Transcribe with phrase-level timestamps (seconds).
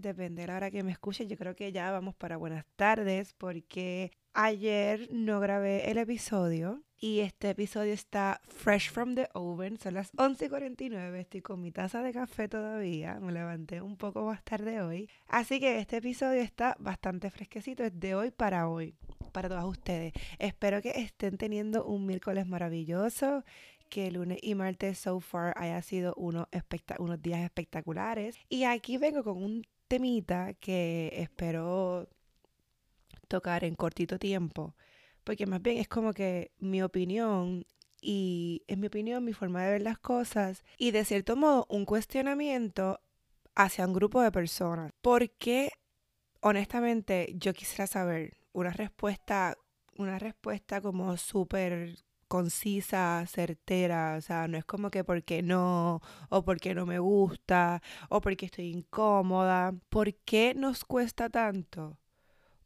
[0.00, 1.28] Depende de la hora que me escuchen.
[1.28, 7.20] Yo creo que ya vamos para buenas tardes porque ayer no grabé el episodio y
[7.20, 9.78] este episodio está fresh from the oven.
[9.78, 11.20] Son las 11:49.
[11.20, 13.20] Estoy con mi taza de café todavía.
[13.20, 15.08] Me levanté un poco más tarde hoy.
[15.28, 17.84] Así que este episodio está bastante fresquecito.
[17.84, 18.94] Es de hoy para hoy.
[19.32, 20.14] Para todos ustedes.
[20.38, 23.44] Espero que estén teniendo un miércoles maravilloso
[23.88, 26.46] que lunes y martes so far haya sido unos,
[26.98, 28.36] unos días espectaculares.
[28.48, 32.08] Y aquí vengo con un temita que espero
[33.28, 34.74] tocar en cortito tiempo,
[35.24, 37.66] porque más bien es como que mi opinión
[38.00, 41.84] y es mi opinión, mi forma de ver las cosas y de cierto modo un
[41.84, 43.00] cuestionamiento
[43.54, 44.92] hacia un grupo de personas.
[45.02, 45.72] Porque
[46.40, 49.56] honestamente yo quisiera saber una respuesta,
[49.96, 51.96] una respuesta como súper
[52.28, 57.82] concisa, certera, o sea, no es como que porque no, o porque no me gusta,
[58.08, 59.74] o porque estoy incómoda.
[59.88, 61.98] ¿Por qué nos cuesta tanto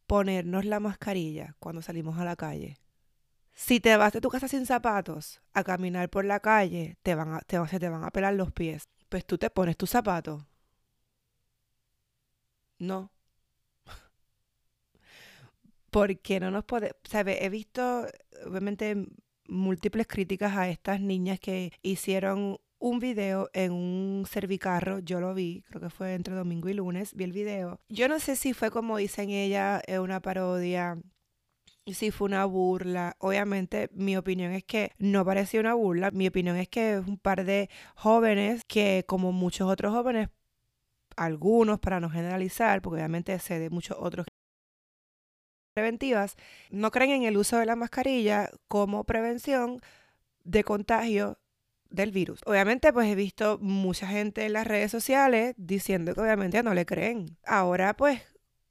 [0.07, 2.79] ponernos la mascarilla cuando salimos a la calle?
[3.55, 7.35] Si te vas de tu casa sin zapatos a caminar por la calle, te van
[7.35, 8.89] a, te, se te van a pelar los pies.
[9.09, 10.45] Pues tú te pones tus zapatos.
[12.81, 13.11] No.
[15.91, 17.39] Porque no nos podemos, ¿sabes?
[17.41, 18.07] He visto,
[18.47, 18.97] obviamente,
[19.51, 25.63] múltiples críticas a estas niñas que hicieron un video en un servicarro, yo lo vi,
[25.69, 27.79] creo que fue entre domingo y lunes, vi el video.
[27.91, 30.99] Yo no sé si fue como dicen ella, una parodia,
[31.87, 33.17] si fue una burla.
[33.19, 37.19] Obviamente mi opinión es que no parecía una burla, mi opinión es que es un
[37.19, 40.31] par de jóvenes que como muchos otros jóvenes,
[41.17, 44.27] algunos para no generalizar, porque obviamente sé de muchos otros
[45.81, 46.37] preventivas
[46.71, 49.81] no creen en el uso de la mascarilla como prevención
[50.45, 51.39] de contagio
[51.89, 52.41] del virus.
[52.45, 56.85] Obviamente, pues he visto mucha gente en las redes sociales diciendo que obviamente no le
[56.85, 57.39] creen.
[57.47, 58.21] Ahora, pues,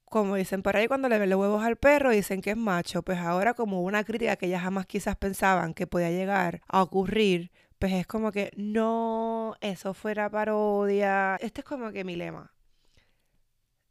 [0.04, 3.02] como dicen por ahí cuando le ven los huevos al perro, dicen que es macho.
[3.02, 7.50] Pues ahora como una crítica que ya jamás quizás pensaban que podía llegar a ocurrir,
[7.78, 11.36] pues es como que no, eso fuera parodia.
[11.40, 12.52] Este es como que mi lema.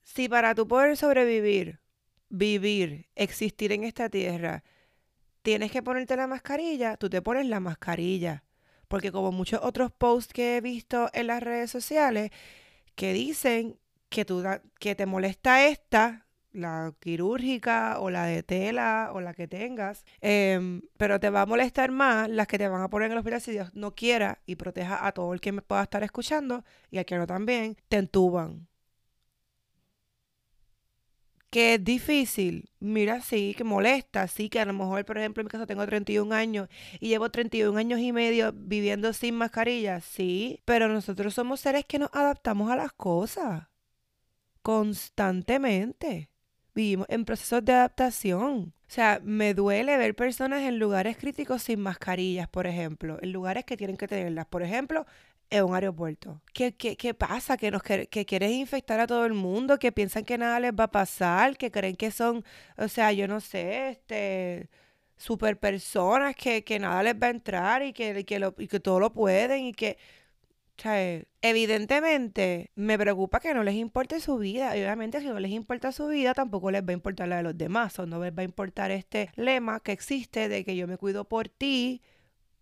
[0.03, 1.79] Si para tu poder sobrevivir
[2.29, 4.63] vivir, existir en esta tierra,
[5.41, 8.43] tienes que ponerte la mascarilla, tú te pones la mascarilla.
[8.87, 12.31] Porque como muchos otros posts que he visto en las redes sociales
[12.95, 13.79] que dicen
[14.09, 14.43] que, tú,
[14.79, 20.81] que te molesta esta, la quirúrgica o la de tela o la que tengas, em,
[20.97, 23.41] pero te va a molestar más las que te van a poner en el hospital
[23.41, 26.97] si Dios no quiera y proteja a todo el que me pueda estar escuchando y
[26.97, 28.68] a que no también, te entuban.
[31.49, 35.45] Que es difícil, mira, sí, que molesta, sí, que a lo mejor, por ejemplo, en
[35.45, 36.69] mi caso tengo 31 años
[36.99, 41.97] y llevo 31 años y medio viviendo sin mascarilla, sí, pero nosotros somos seres que
[41.97, 43.69] nos adaptamos a las cosas
[44.61, 46.29] constantemente
[46.73, 48.73] vivimos en procesos de adaptación.
[48.89, 53.63] O sea, me duele ver personas en lugares críticos sin mascarillas, por ejemplo, en lugares
[53.63, 55.05] que tienen que tenerlas, por ejemplo,
[55.51, 56.41] en un aeropuerto.
[56.53, 57.55] ¿Qué, qué, qué pasa?
[57.55, 59.77] ¿Que, nos, que, quieren infectar a todo el mundo?
[59.77, 61.55] ¿Que piensan que nada les va a pasar?
[61.55, 62.43] ¿Que creen que son,
[62.77, 64.69] o sea, yo no sé, este
[65.17, 68.79] super personas que, que nada les va a entrar y que, que, lo, y que
[68.79, 69.97] todo lo pueden y que
[70.79, 74.75] sea, evidentemente me preocupa que no les importe su vida.
[74.77, 77.43] Y obviamente si no les importa su vida, tampoco les va a importar la de
[77.43, 77.97] los demás.
[77.99, 81.25] O no les va a importar este lema que existe de que yo me cuido
[81.25, 82.01] por ti,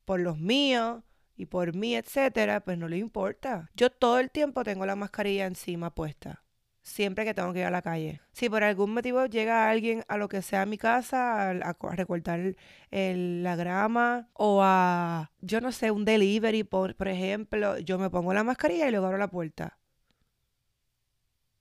[0.06, 1.04] por los míos
[1.36, 2.62] y por mí, etcétera.
[2.62, 3.69] Pues no les importa.
[3.75, 6.46] Yo todo el tiempo tengo la mascarilla encima puesta
[6.88, 8.22] siempre que tengo que ir a la calle.
[8.31, 12.56] Si por algún motivo llega alguien a lo que sea mi casa, a, recortar
[12.92, 18.34] la grama o a, yo no sé, un delivery, por, por ejemplo, yo me pongo
[18.34, 19.78] la mascarilla y luego abro la puerta.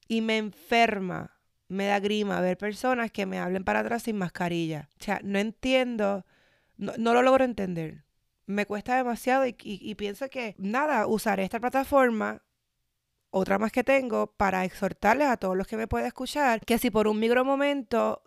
[0.09, 4.89] Y me enferma, me da grima ver personas que me hablen para atrás sin mascarilla.
[5.01, 6.25] O sea, no entiendo,
[6.77, 8.05] no, lo logro entender.
[8.47, 12.46] Me cuesta demasiado y, y pienso que, nada, usaré esta plataforma
[13.31, 16.91] otra más que tengo para exhortarles a todos los que me pueden escuchar que si
[16.91, 18.23] por un micro momento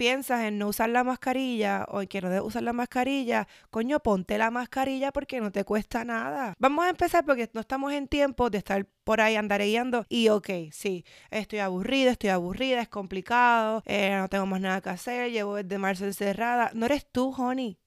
[0.00, 4.00] piensas en no usar la mascarilla o en que no debes usar la mascarilla, coño,
[4.00, 6.54] ponte la mascarilla porque no te cuesta nada.
[6.58, 10.48] Vamos a empezar porque no estamos en tiempo de estar por ahí andareando y ok,
[10.72, 15.56] sí, estoy aburrida, estoy aburrida, es complicado, eh, no tengo más nada que hacer, llevo
[15.56, 16.70] desde marzo encerrada.
[16.72, 17.78] No eres tú, honey,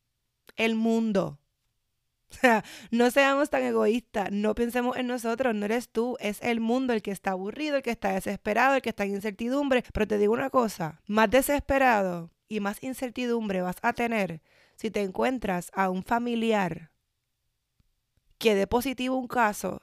[0.56, 1.40] el mundo.
[2.34, 6.60] O sea, no seamos tan egoístas, no pensemos en nosotros, no eres tú, es el
[6.60, 9.84] mundo el que está aburrido, el que está desesperado, el que está en incertidumbre.
[9.94, 14.42] Pero te digo una cosa, más desesperado y más incertidumbre vas a tener
[14.76, 16.92] si te encuentras a un familiar
[18.38, 19.82] que dé positivo un caso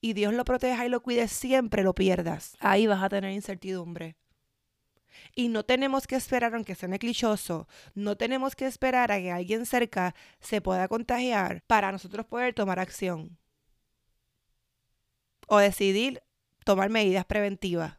[0.00, 2.56] y Dios lo proteja y lo cuide, siempre lo pierdas.
[2.60, 4.16] Ahí vas a tener incertidumbre.
[5.34, 9.66] Y no tenemos que esperar, aunque sea clichoso, no tenemos que esperar a que alguien
[9.66, 13.38] cerca se pueda contagiar para nosotros poder tomar acción.
[15.46, 16.22] O decidir
[16.64, 17.98] tomar medidas preventivas.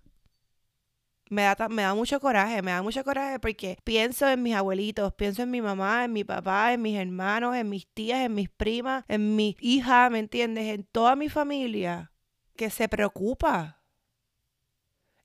[1.30, 5.14] Me da, me da mucho coraje, me da mucho coraje porque pienso en mis abuelitos,
[5.14, 8.50] pienso en mi mamá, en mi papá, en mis hermanos, en mis tías, en mis
[8.50, 10.66] primas, en mi hija, ¿me entiendes?
[10.74, 12.12] En toda mi familia
[12.56, 13.82] que se preocupa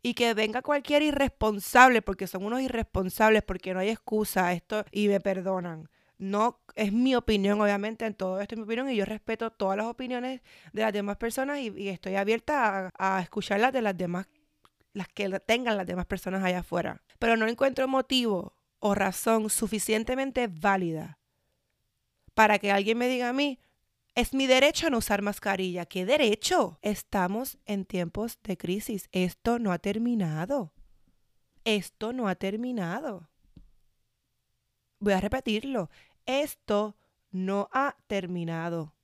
[0.02, 5.08] y que venga cualquier irresponsable, porque son unos irresponsables, porque no hay excusa esto y
[5.08, 5.88] me perdonan.
[6.18, 9.76] No es mi opinión, obviamente, en todo esto es mi opinión y yo respeto todas
[9.76, 10.42] las opiniones
[10.72, 14.26] de las demás personas y, estoy abierta a, a escucharlas de las demás,
[14.92, 17.00] las que tengan las demás personas allá afuera.
[17.18, 21.18] Pero no encuentro motivo o razón suficientemente válida
[22.34, 23.58] para que alguien me diga a mí,
[24.14, 25.86] es mi derecho no usar mascarilla.
[25.86, 26.78] ¿Qué derecho?
[26.82, 29.08] Estamos en tiempos de crisis.
[29.12, 30.72] Esto no ha terminado.
[31.64, 33.28] Esto no ha terminado.
[34.98, 35.90] Voy a repetirlo.
[36.26, 36.96] Esto
[37.30, 38.94] no ha terminado.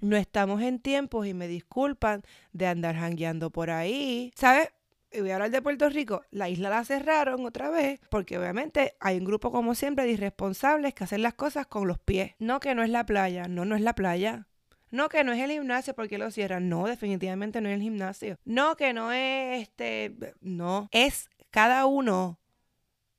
[0.00, 2.22] No estamos en tiempos, y me disculpan,
[2.52, 4.32] de andar jangueando por ahí.
[4.34, 4.70] ¿Sabes?
[5.12, 8.94] Y voy a hablar de Puerto Rico, la isla la cerraron otra vez porque obviamente
[9.00, 12.34] hay un grupo como siempre de irresponsables que hacen las cosas con los pies.
[12.38, 14.46] No que no es la playa, no, no es la playa.
[14.90, 16.68] No, que no es el gimnasio porque lo cierran.
[16.68, 18.38] No, definitivamente no es el gimnasio.
[18.44, 20.14] No, que no es este.
[20.40, 22.38] No, es cada uno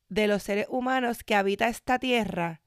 [0.09, 2.62] de los seres humanos que habita esta tierra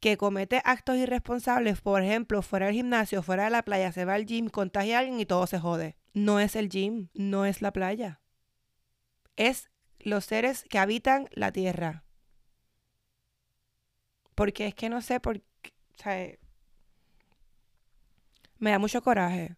[0.00, 4.14] que comete actos irresponsables, por ejemplo, fuera del gimnasio, fuera de la playa, se va
[4.14, 5.96] al gym, contagia a alguien y todo se jode.
[6.12, 8.20] No es el gym, no es la playa
[9.38, 12.04] es los seres que habitan la tierra.
[14.34, 16.38] Porque es que no sé por qué, o sea,
[18.58, 19.56] me da mucho coraje.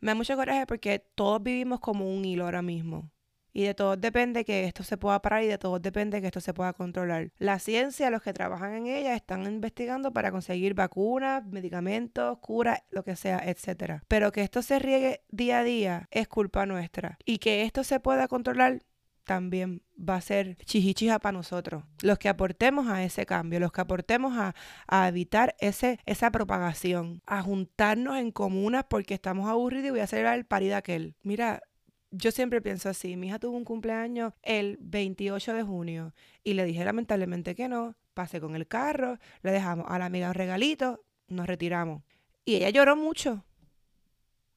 [0.00, 3.10] Me da mucho coraje porque todos vivimos como un hilo ahora mismo.
[3.54, 6.40] Y de todos depende que esto se pueda parar y de todos depende que esto
[6.40, 7.32] se pueda controlar.
[7.38, 13.04] La ciencia, los que trabajan en ella, están investigando para conseguir vacunas, medicamentos, curas, lo
[13.04, 14.02] que sea, etc.
[14.08, 17.18] Pero que esto se riegue día a día es culpa nuestra.
[17.26, 18.80] Y que esto se pueda controlar
[19.24, 21.84] también va a ser chijichija para nosotros.
[22.02, 24.54] Los que aportemos a ese cambio, los que aportemos a,
[24.86, 30.06] a, evitar ese, esa propagación, a juntarnos en comunas porque estamos aburridos y voy a
[30.06, 31.14] celebrar el parida aquel.
[31.22, 31.62] Mira,
[32.10, 36.14] yo siempre pienso así, mi hija tuvo un cumpleaños el 28 de junio
[36.44, 40.28] y le dije lamentablemente que no, pasé con el carro, le dejamos a la amiga
[40.28, 42.02] un regalito, nos retiramos.
[42.44, 43.44] Y ella lloró mucho,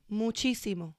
[0.07, 0.97] muchísimo.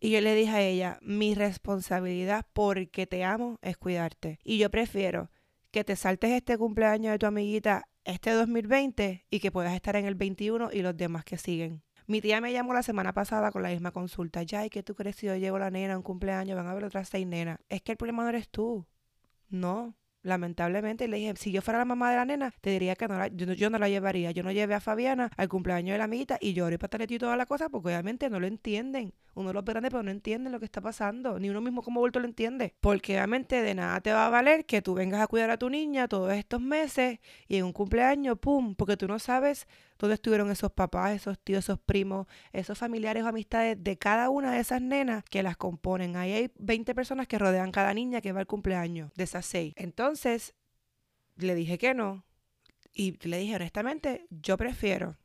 [0.00, 4.38] Y yo le dije a ella, mi responsabilidad porque te amo es cuidarte.
[4.44, 5.30] Y yo prefiero
[5.70, 10.06] que te saltes este cumpleaños de tu amiguita este 2020 y que puedas estar en
[10.06, 11.82] el 21 y los demás que siguen.
[12.06, 14.42] Mi tía me llamó la semana pasada con la misma consulta.
[14.42, 16.56] Ya, ¿y qué tú crees si yo llevo la nena a un cumpleaños?
[16.56, 17.58] Van a ver otras seis nenas.
[17.68, 18.86] Es que el problema no eres tú.
[19.50, 21.06] No, lamentablemente.
[21.06, 23.68] le dije, si yo fuera la mamá de la nena, te diría que no yo,
[23.68, 24.30] no la llevaría.
[24.30, 27.36] Yo no llevé a Fabiana al cumpleaños de la amiguita y lloré pataleti y toda
[27.36, 29.12] la cosa porque obviamente no lo entienden.
[29.38, 31.38] Uno los grande, pero no entienden lo que está pasando.
[31.38, 32.74] Ni uno mismo como vuelto lo entiende.
[32.80, 35.70] Porque obviamente de nada te va a valer que tú vengas a cuidar a tu
[35.70, 38.74] niña todos estos meses y en un cumpleaños, ¡pum!
[38.74, 39.68] Porque tú no sabes
[39.98, 44.52] dónde estuvieron esos papás, esos tíos, esos primos, esos familiares o amistades de cada una
[44.52, 46.16] de esas nenas que las componen.
[46.16, 49.72] Ahí hay 20 personas que rodean cada niña que va al cumpleaños de esas seis.
[49.76, 50.54] Entonces,
[51.36, 52.24] le dije que no.
[52.92, 55.16] Y le dije honestamente, yo prefiero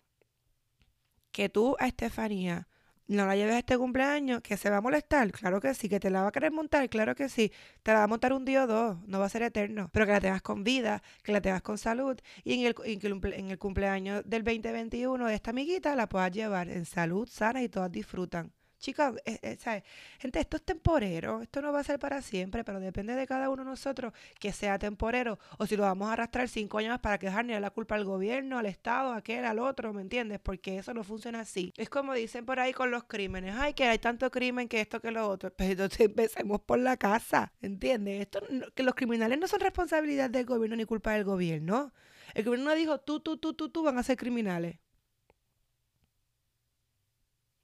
[1.32, 2.68] que tú a Estefanía
[3.08, 6.00] no la lleves a este cumpleaños, que se va a molestar, claro que sí, que
[6.00, 7.52] te la va a querer montar, claro que sí,
[7.84, 10.06] te la va a montar un día o dos, no va a ser eterno, pero
[10.06, 13.58] que la tengas con vida, que la tengas con salud y en el, en el
[13.60, 18.54] cumpleaños del 2021 de esta amiguita la puedas llevar en salud, sana y todas disfrutan.
[18.84, 19.84] Chicas, eh, eh,
[20.20, 23.50] gente, esto es temporero, esto no va a ser para siempre, pero depende de cada
[23.50, 27.18] uno de nosotros que sea temporero o si lo vamos a arrastrar cinco años para
[27.18, 30.42] quejar ni a la culpa al gobierno, al Estado, a aquel, al otro, ¿me entiendes?
[30.44, 31.72] Porque eso no funciona así.
[31.78, 35.00] Es como dicen por ahí con los crímenes, ay, que hay tanto crimen que esto
[35.00, 38.20] que lo otro, pero entonces empecemos por la casa, ¿entiendes?
[38.20, 38.42] Esto,
[38.76, 41.94] que los criminales no son responsabilidad del gobierno ni culpa del gobierno.
[42.34, 44.76] El gobierno no dijo, tú, tú, tú, tú, tú van a ser criminales.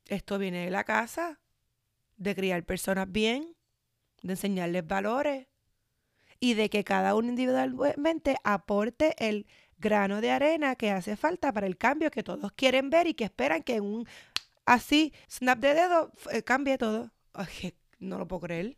[0.09, 1.39] Esto viene de la casa,
[2.17, 3.55] de criar personas bien,
[4.23, 5.47] de enseñarles valores
[6.39, 9.45] y de que cada uno individualmente aporte el
[9.77, 13.25] grano de arena que hace falta para el cambio que todos quieren ver y que
[13.25, 14.07] esperan que en un
[14.65, 17.11] así snap de dedo eh, cambie todo.
[17.99, 18.77] no lo puedo creer.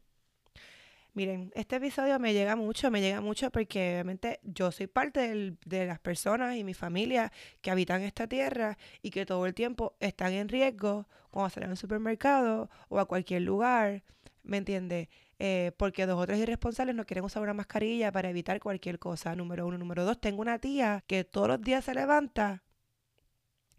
[1.13, 5.85] Miren, este episodio me llega mucho, me llega mucho porque obviamente yo soy parte de
[5.85, 10.31] las personas y mi familia que habitan esta tierra y que todo el tiempo están
[10.31, 14.03] en riesgo cuando salen al supermercado o a cualquier lugar,
[14.43, 15.09] ¿me entiendes?
[15.37, 19.35] Eh, porque dos o tres irresponsables no quieren usar una mascarilla para evitar cualquier cosa,
[19.35, 19.77] número uno.
[19.77, 22.63] Número dos, tengo una tía que todos los días se levanta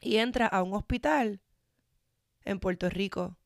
[0.01, 1.41] y entra a un hospital
[2.45, 3.39] en Puerto Rico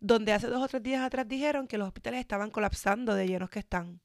[0.00, 3.50] donde hace dos o tres días atrás dijeron que los hospitales estaban colapsando de llenos
[3.50, 4.00] que están.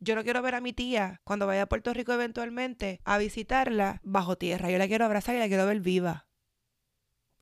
[0.00, 4.00] Yo no quiero ver a mi tía cuando vaya a Puerto Rico eventualmente a visitarla
[4.04, 4.70] bajo tierra.
[4.70, 6.26] Yo la quiero abrazar y la quiero ver viva.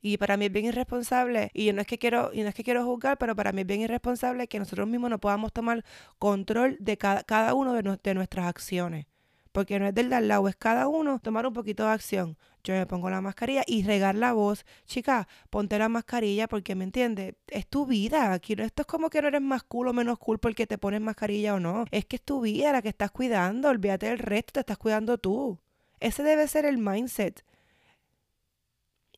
[0.00, 2.64] Y para mí es bien irresponsable, y no es que quiero, y no es que
[2.64, 5.84] quiero juzgar, pero para mí es bien irresponsable que nosotros mismos no podamos tomar
[6.18, 9.06] control de cada, cada uno de, de nuestras acciones
[9.52, 12.38] porque no es del de al lado, es cada uno tomar un poquito de acción.
[12.64, 14.64] Yo me pongo la mascarilla y regar la voz.
[14.86, 17.34] Chica, ponte la mascarilla porque, ¿me entiendes?
[17.48, 18.32] Es tu vida.
[18.32, 21.00] Aquí esto es como que no eres más cool o menos cool porque te pones
[21.00, 21.86] mascarilla o no.
[21.90, 23.68] Es que es tu vida la que estás cuidando.
[23.68, 25.58] Olvídate del resto, te estás cuidando tú.
[25.98, 27.44] Ese debe ser el mindset.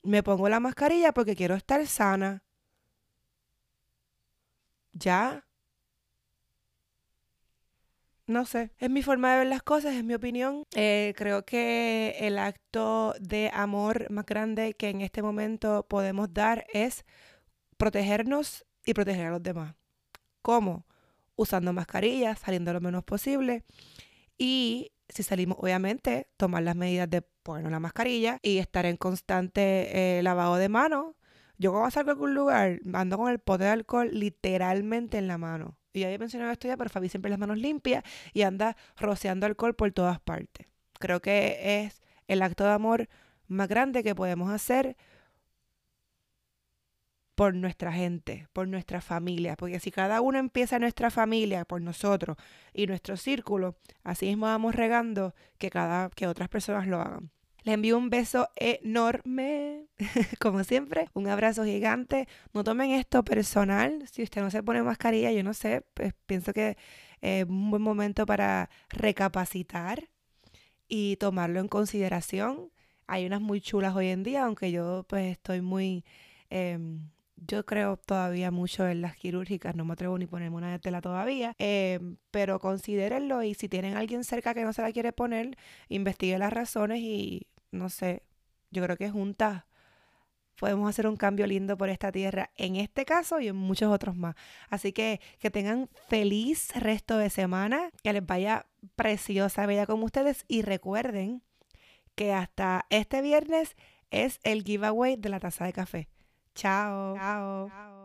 [0.02, 2.42] Me pongo la mascarilla porque quiero estar sana.
[4.92, 5.44] Ya,
[8.26, 10.64] no sé, es mi forma de ver las cosas, es mi opinión.
[10.74, 16.66] Eh, creo que el acto de amor más grande que en este momento podemos dar
[16.72, 17.04] es
[17.76, 19.74] protegernos y proteger a los demás.
[20.42, 20.86] ¿Cómo?
[21.36, 23.64] Usando mascarillas, saliendo lo menos posible.
[24.38, 30.18] Y si salimos, obviamente, tomar las medidas de ponernos la mascarilla y estar en constante
[30.18, 31.14] eh, lavado de manos.
[31.58, 35.38] Yo cuando salgo a algún lugar, ando con el pote de alcohol literalmente en la
[35.38, 38.76] mano y ya había mencionado esto ya, pero Fabi siempre las manos limpias y anda
[38.98, 40.66] rociando alcohol por todas partes.
[40.98, 43.08] Creo que es el acto de amor
[43.46, 44.96] más grande que podemos hacer
[47.36, 52.36] por nuestra gente, por nuestra familia, porque si cada uno empieza nuestra familia por nosotros
[52.72, 57.30] y nuestro círculo, así mismo vamos regando que cada que otras personas lo hagan.
[57.64, 59.86] Le envío un beso enorme,
[60.38, 62.28] como siempre, un abrazo gigante.
[62.52, 64.06] No tomen esto personal.
[64.12, 66.76] Si usted no se pone mascarilla, yo no sé, pues pienso que
[67.22, 70.10] es un buen momento para recapacitar
[70.88, 72.70] y tomarlo en consideración.
[73.06, 76.04] Hay unas muy chulas hoy en día, aunque yo pues estoy muy...
[76.50, 80.78] Em, yo creo todavía mucho en las quirúrgicas, no me atrevo ni ponerme una de
[80.78, 81.98] tela todavía, eh,
[82.30, 85.56] pero considérenlo y si tienen alguien cerca que no se la quiere poner,
[85.88, 88.22] investigue las razones y no sé,
[88.70, 89.64] yo creo que juntas
[90.56, 94.16] podemos hacer un cambio lindo por esta tierra en este caso y en muchos otros
[94.16, 94.36] más.
[94.70, 98.66] Así que que tengan feliz resto de semana, que les vaya
[98.96, 101.42] preciosa, bella como ustedes y recuerden
[102.14, 103.76] que hasta este viernes
[104.10, 106.08] es el giveaway de la taza de café.
[106.54, 107.16] Chao.
[107.16, 107.68] Chao.
[107.68, 108.03] Chao.